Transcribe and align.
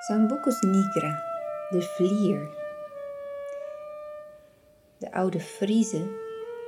Sambucus 0.00 0.60
nigra, 0.60 1.22
de 1.70 1.82
vlier. 1.82 2.48
De 4.98 5.12
oude 5.12 5.40
Friezen 5.40 6.10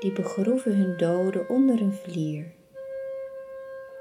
die 0.01 0.13
begroeven 0.13 0.77
hun 0.77 0.97
doden 0.97 1.49
onder 1.49 1.81
een 1.81 1.93
vlier. 1.93 2.45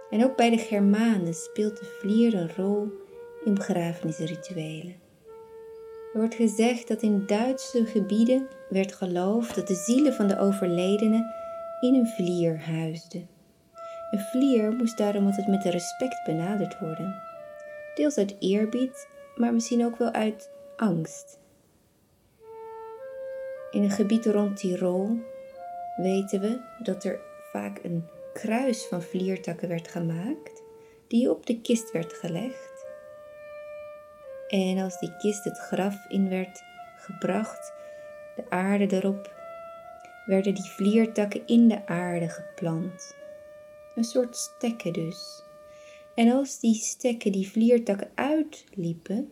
En 0.09 0.23
ook 0.23 0.35
bij 0.35 0.49
de 0.49 0.57
Germanen 0.57 1.33
speelt 1.33 1.79
de 1.79 1.97
vlier 1.99 2.33
een 2.33 2.55
rol 2.55 2.87
in 3.45 3.53
begrafenisrituelen. 3.53 4.95
Er 6.13 6.19
wordt 6.19 6.35
gezegd 6.35 6.87
dat 6.87 7.01
in 7.01 7.25
Duitse 7.25 7.85
gebieden 7.85 8.47
werd 8.69 8.93
geloofd 8.93 9.55
dat 9.55 9.67
de 9.67 9.75
zielen 9.75 10.13
van 10.13 10.27
de 10.27 10.39
overledenen 10.39 11.33
in 11.79 11.93
een 11.93 12.07
vlier 12.07 12.59
huisden. 12.59 13.29
Een 14.11 14.19
vlier 14.19 14.71
moest 14.71 14.97
daarom 14.97 15.25
altijd 15.25 15.47
met 15.47 15.63
respect 15.63 16.23
benaderd 16.25 16.79
worden. 16.79 17.21
Deels 17.95 18.17
uit 18.17 18.35
eerbied, 18.39 19.07
maar 19.39 19.53
misschien 19.53 19.85
ook 19.85 19.97
wel 19.97 20.11
uit 20.11 20.49
angst. 20.77 21.39
In 23.71 23.83
een 23.83 23.91
gebied 23.91 24.25
rond 24.25 24.57
Tirol 24.57 25.17
weten 25.97 26.41
we 26.41 26.61
dat 26.83 27.03
er 27.03 27.19
vaak 27.51 27.79
een 27.83 28.07
kruis 28.33 28.85
van 28.85 29.01
vliertakken 29.01 29.67
werd 29.67 29.87
gemaakt, 29.87 30.63
die 31.07 31.29
op 31.29 31.45
de 31.45 31.61
kist 31.61 31.91
werd 31.91 32.13
gelegd. 32.13 32.85
En 34.47 34.77
als 34.77 34.99
die 34.99 35.17
kist 35.17 35.43
het 35.43 35.57
graf 35.57 36.05
in 36.07 36.29
werd 36.29 36.63
gebracht, 36.97 37.73
de 38.35 38.43
aarde 38.49 38.95
erop, 38.95 39.33
werden 40.25 40.53
die 40.53 40.71
vliertakken 40.71 41.41
in 41.45 41.67
de 41.67 41.87
aarde 41.87 42.29
geplant. 42.29 43.15
Een 43.95 44.03
soort 44.03 44.35
stekken 44.35 44.93
dus. 44.93 45.43
En 46.19 46.31
als 46.31 46.59
die 46.59 46.73
stekken 46.73 47.31
die 47.31 47.49
vliertakken 47.49 48.09
uitliepen, 48.15 49.31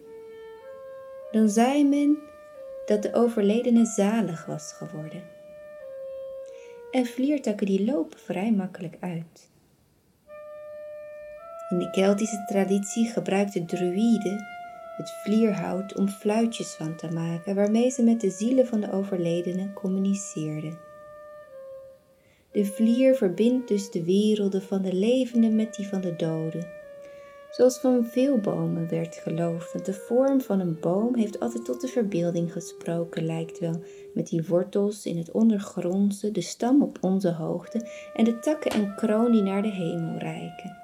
dan 1.32 1.50
zei 1.50 1.84
men 1.86 2.18
dat 2.86 3.02
de 3.02 3.14
overledene 3.14 3.86
zalig 3.86 4.46
was 4.46 4.74
geworden. 4.74 5.24
En 6.92 7.06
vliertakken 7.06 7.66
die 7.66 7.86
lopen 7.86 8.20
vrij 8.20 8.52
makkelijk 8.52 8.98
uit. 9.00 9.50
In 11.70 11.80
de 11.80 11.90
Keltische 11.92 12.46
traditie 12.46 13.06
gebruikten 13.06 13.66
druïden 13.66 14.46
het 14.98 15.12
vlierhout 15.24 15.96
om 15.96 16.10
fluitjes 16.10 16.74
van 16.74 16.96
te 16.96 17.12
maken 17.12 17.56
waarmee 17.56 17.90
ze 17.90 18.04
met 18.04 18.22
de 18.22 18.30
zielen 18.30 18.68
van 18.68 18.82
de 18.82 18.92
overledenen 18.92 19.74
communiceerden. 19.74 20.87
De 22.58 22.66
vlier 22.66 23.16
verbindt 23.16 23.68
dus 23.68 23.92
de 23.92 24.04
werelden 24.04 24.62
van 24.62 24.82
de 24.82 24.94
levenden 24.94 25.56
met 25.56 25.76
die 25.76 25.88
van 25.88 26.02
de 26.02 26.16
doden. 26.16 26.68
Zoals 27.50 27.80
van 27.80 28.06
veel 28.06 28.38
bomen 28.38 28.90
werd 28.90 29.16
geloofd, 29.16 29.74
want 29.74 29.86
de 29.86 29.94
vorm 29.94 30.42
van 30.42 30.60
een 30.60 30.80
boom 30.80 31.16
heeft 31.16 31.40
altijd 31.40 31.66
tot 31.66 31.82
de 31.82 31.88
verbeelding 31.88 32.52
gesproken, 32.52 33.26
lijkt 33.26 33.60
wel, 33.60 33.82
met 34.14 34.28
die 34.28 34.46
wortels 34.48 35.06
in 35.06 35.18
het 35.18 35.32
ondergrondse, 35.32 36.32
de 36.32 36.42
stam 36.42 36.82
op 36.82 36.98
onze 37.02 37.32
hoogte 37.32 37.88
en 38.14 38.24
de 38.24 38.40
takken 38.40 38.72
en 38.72 38.96
kroon 38.96 39.32
die 39.32 39.42
naar 39.42 39.62
de 39.62 39.72
hemel 39.72 40.18
reiken. 40.18 40.78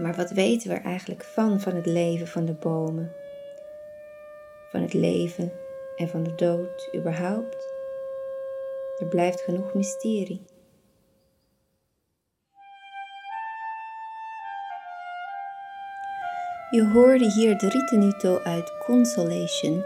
Maar 0.00 0.14
wat 0.14 0.30
weten 0.30 0.68
we 0.68 0.74
er 0.74 0.84
eigenlijk 0.84 1.24
van, 1.24 1.60
van 1.60 1.74
het 1.74 1.86
leven 1.86 2.26
van 2.26 2.44
de 2.44 2.54
bomen? 2.54 3.12
Van 4.70 4.82
het 4.82 4.94
leven 4.94 5.52
en 5.96 6.08
van 6.08 6.22
de 6.22 6.34
dood 6.34 6.90
überhaupt? 6.96 7.79
Er 9.00 9.06
blijft 9.06 9.40
genoeg 9.40 9.74
mysterie. 9.74 10.44
Je 16.70 16.90
hoorde 16.92 17.32
hier 17.32 17.58
de 17.58 17.68
ritenuto 17.68 18.38
uit 18.38 18.78
Consolation, 18.78 19.84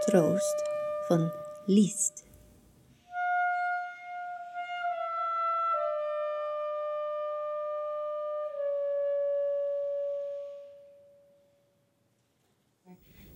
Troost, 0.00 0.62
van 1.06 1.32
Liszt. 1.66 2.24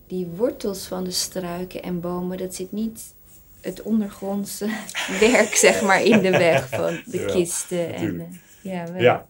Die 0.07 0.27
wortels 0.27 0.87
van 0.87 1.03
de 1.03 1.11
struiken 1.11 1.83
en 1.83 1.99
bomen, 1.99 2.37
dat 2.37 2.55
zit 2.55 2.71
niet 2.71 3.15
het 3.61 3.81
ondergrondse 3.81 4.65
werk, 5.19 5.55
zeg 5.55 5.81
maar, 5.81 6.03
in 6.03 6.21
de 6.21 6.31
weg 6.31 6.69
van 6.79 7.01
de 7.05 7.25
kisten. 7.25 7.93
En, 7.93 8.39
ja, 8.61 8.85
ja. 8.95 9.27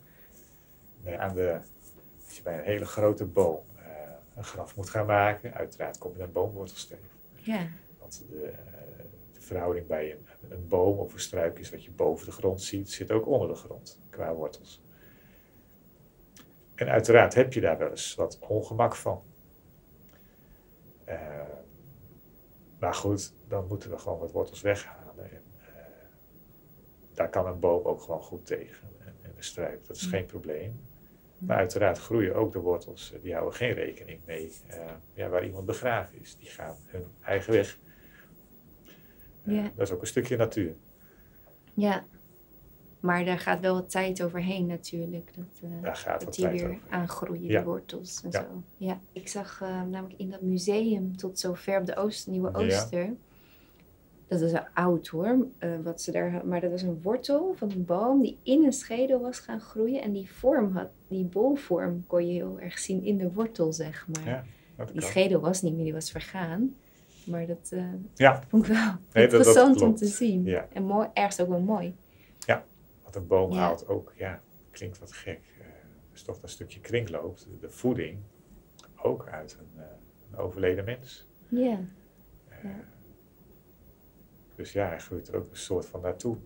Nee, 1.03 1.17
aan 1.17 1.35
de, 1.35 1.59
als 2.25 2.37
je 2.37 2.41
bij 2.43 2.57
een 2.57 2.63
hele 2.63 2.85
grote 2.85 3.25
boom 3.25 3.63
uh, 3.75 3.83
een 4.35 4.43
graf 4.43 4.75
moet 4.75 4.89
gaan 4.89 5.05
maken, 5.05 5.53
uiteraard 5.53 5.97
kom 5.97 6.13
je 6.17 6.23
een 6.23 6.31
boomwortels 6.31 6.85
tegen. 6.85 7.05
Ja. 7.33 7.67
Want 7.99 8.23
de, 8.29 8.35
uh, 8.35 8.57
de 9.33 9.41
verhouding 9.41 9.87
bij 9.87 10.11
een, 10.11 10.25
een, 10.49 10.67
boom 10.67 10.97
of 10.97 11.13
een 11.13 11.19
struik 11.19 11.59
is 11.59 11.69
wat 11.69 11.83
je 11.83 11.91
boven 11.91 12.25
de 12.25 12.31
grond 12.31 12.61
ziet, 12.61 12.91
zit 12.91 13.11
ook 13.11 13.27
onder 13.27 13.47
de 13.47 13.55
grond 13.55 13.99
qua 14.09 14.33
wortels. 14.33 14.81
En 16.75 16.87
uiteraard 16.87 17.33
heb 17.33 17.53
je 17.53 17.61
daar 17.61 17.77
wel 17.77 17.89
eens 17.89 18.15
wat 18.15 18.39
ongemak 18.39 18.95
van. 18.95 19.23
Maar 22.79 22.93
goed, 22.93 23.33
dan 23.47 23.67
moeten 23.67 23.89
we 23.89 23.97
gewoon 23.97 24.19
wat 24.19 24.31
wortels 24.31 24.61
weghalen. 24.61 25.31
En, 25.31 25.43
uh, 25.61 25.67
daar 27.13 27.29
kan 27.29 27.47
een 27.47 27.59
boom 27.59 27.85
ook 27.85 28.01
gewoon 28.01 28.21
goed 28.21 28.45
tegen. 28.45 28.87
En, 28.99 29.15
en 29.21 29.33
een 29.37 29.43
struik, 29.43 29.87
dat 29.87 29.95
is 29.95 30.05
geen 30.05 30.25
probleem. 30.25 30.79
Maar 31.37 31.57
uiteraard 31.57 31.97
groeien 31.97 32.35
ook 32.35 32.53
de 32.53 32.59
wortels, 32.59 33.13
die 33.21 33.33
houden 33.33 33.55
geen 33.55 33.73
rekening 33.73 34.21
mee 34.25 34.51
uh, 34.69 34.91
ja, 35.13 35.29
waar 35.29 35.45
iemand 35.45 35.65
begraven 35.65 36.19
is. 36.19 36.37
Die 36.39 36.49
gaan 36.49 36.75
hun 36.85 37.05
eigen 37.21 37.53
weg. 37.53 37.79
Uh, 39.43 39.55
ja. 39.55 39.71
Dat 39.75 39.87
is 39.87 39.93
ook 39.93 40.01
een 40.01 40.07
stukje 40.07 40.37
natuur. 40.37 40.75
Ja, 41.73 42.05
maar 42.99 43.25
daar 43.25 43.39
gaat 43.39 43.59
wel 43.59 43.73
wat 43.73 43.89
tijd 43.89 44.23
overheen 44.23 44.65
natuurlijk. 44.65 45.31
Dat, 45.35 45.69
uh, 45.69 45.81
daar 45.81 45.95
gaat 45.95 46.23
dat 46.23 46.33
die 46.33 46.47
weer 46.47 46.77
aangroeien, 46.89 47.43
ja. 47.43 47.59
de 47.59 47.65
wortels 47.65 48.21
en 48.23 48.29
ja. 48.31 48.39
zo. 48.41 48.63
Ja. 48.77 48.99
Ik 49.11 49.27
zag 49.27 49.61
uh, 49.61 49.69
namelijk 49.69 50.19
in 50.19 50.29
dat 50.29 50.41
museum 50.41 51.17
tot 51.17 51.39
zover 51.39 51.79
op 51.79 51.85
de 51.85 51.95
Oost, 51.95 52.27
Nieuwe 52.27 52.53
Ooster. 52.53 53.03
Ja. 53.03 53.13
Dat 54.27 54.41
is 54.41 54.53
oud 54.73 55.07
hoor, 55.07 55.47
uh, 55.59 55.69
wat 55.83 56.01
ze 56.01 56.11
daar, 56.11 56.41
maar 56.45 56.61
dat 56.61 56.71
was 56.71 56.81
een 56.81 57.01
wortel 57.01 57.53
van 57.57 57.71
een 57.71 57.85
boom 57.85 58.21
die 58.21 58.37
in 58.43 58.65
een 58.65 58.73
schedel 58.73 59.19
was 59.19 59.39
gaan 59.39 59.59
groeien. 59.59 60.01
En 60.01 60.11
die 60.11 60.31
vorm 60.31 60.71
had, 60.71 60.89
die 61.07 61.25
bolvorm 61.25 62.03
kon 62.07 62.27
je 62.27 62.33
heel 62.33 62.59
erg 62.59 62.79
zien 62.79 63.03
in 63.03 63.17
de 63.17 63.31
wortel, 63.31 63.73
zeg 63.73 64.07
maar. 64.07 64.45
die 64.93 65.01
schedel 65.01 65.39
was 65.39 65.61
niet 65.61 65.75
meer, 65.75 65.83
die 65.83 65.93
was 65.93 66.11
vergaan. 66.11 66.75
Maar 67.25 67.45
dat 67.45 67.73
vond 68.47 68.65
ik 68.67 68.71
wel 68.71 68.93
nee, 69.13 69.23
interessant 69.23 69.69
dat, 69.69 69.79
dat 69.79 69.89
om 69.89 69.95
te 69.95 70.05
zien. 70.05 70.47
En 70.73 70.83
mooi, 70.83 71.07
ergens 71.13 71.41
ook 71.41 71.49
wel 71.49 71.59
mooi. 71.59 71.95
Een 73.17 73.27
boom 73.27 73.51
ja. 73.51 73.57
haalt 73.57 73.87
ook, 73.87 74.13
ja, 74.15 74.41
klinkt 74.71 74.99
wat 74.99 75.13
gek. 75.13 75.41
Uh, 75.59 75.65
dus 76.11 76.23
toch 76.23 76.39
dat 76.39 76.49
stukje 76.49 76.79
kringloop, 76.79 77.37
de, 77.37 77.57
de 77.59 77.69
voeding, 77.69 78.19
ook 78.95 79.27
uit 79.27 79.57
een, 79.59 79.71
uh, 79.75 79.83
een 80.31 80.37
overleden 80.37 80.85
mens. 80.85 81.27
Ja. 81.47 81.79
Uh, 82.49 82.63
ja. 82.63 82.79
Dus 84.55 84.71
ja, 84.71 84.87
hij 84.87 84.99
groeit 84.99 85.27
er 85.27 85.35
ook 85.35 85.49
een 85.49 85.57
soort 85.57 85.85
van 85.85 86.01
naartoe. 86.01 86.37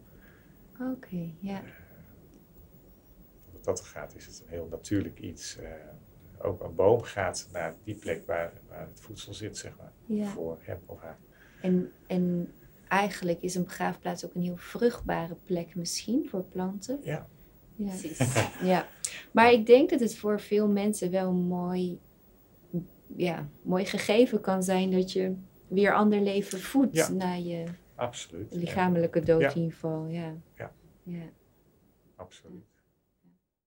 Oké, 0.73 0.89
okay, 0.91 1.35
ja. 1.39 1.61
wat 3.51 3.63
dat 3.63 3.81
gaat, 3.81 4.15
is 4.15 4.25
het 4.25 4.41
een 4.41 4.49
heel 4.49 4.67
natuurlijk 4.67 5.19
iets. 5.19 5.59
ook 6.37 6.63
een 6.63 6.75
boom 6.75 7.01
gaat 7.01 7.49
naar 7.51 7.75
die 7.83 7.95
plek 7.95 8.25
waar, 8.25 8.53
waar 8.67 8.87
het 8.87 9.01
voedsel 9.01 9.33
zit, 9.33 9.57
zeg 9.57 9.77
maar. 9.77 9.93
Voor 10.27 10.57
hem 10.61 10.79
of 10.85 10.99
haar. 10.99 11.19
En, 11.61 11.91
en 12.07 12.53
eigenlijk 12.91 13.41
is 13.41 13.55
een 13.55 13.63
begraafplaats 13.63 14.25
ook 14.25 14.33
een 14.33 14.41
heel 14.41 14.57
vruchtbare 14.57 15.35
plek 15.45 15.75
misschien 15.75 16.27
voor 16.29 16.43
planten. 16.43 16.99
Ja. 17.03 17.27
Ja. 17.75 17.93
ja. 18.73 18.87
Maar 19.31 19.51
ik 19.51 19.65
denk 19.65 19.89
dat 19.89 19.99
het 19.99 20.15
voor 20.15 20.39
veel 20.39 20.67
mensen 20.67 21.11
wel 21.11 21.33
mooi, 21.33 21.99
ja, 23.15 23.49
mooi 23.61 23.85
gegeven 23.85 24.41
kan 24.41 24.63
zijn 24.63 24.91
dat 24.91 25.11
je 25.11 25.35
weer 25.67 25.93
ander 25.93 26.21
leven 26.21 26.59
voedt 26.59 26.95
ja. 26.95 27.09
na 27.09 27.33
je 27.33 27.63
Absoluut. 27.95 28.55
lichamelijke 28.55 29.19
dood 29.19 29.41
in 29.41 29.55
ieder 29.55 29.71
geval. 29.71 30.05
Ja. 30.05 30.35
Ja. 30.57 30.71
ja. 31.03 31.29
Absoluut. 32.15 32.70